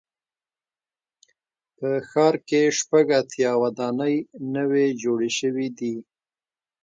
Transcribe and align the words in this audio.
په 1.77 1.89
ښار 2.09 2.35
کې 2.47 2.61
شپږ 2.79 3.05
اتیا 3.21 3.51
ودانۍ 3.63 4.15
نوي 4.55 4.87
جوړې 5.03 5.29
شوې 5.39 5.67
دي. 5.77 5.95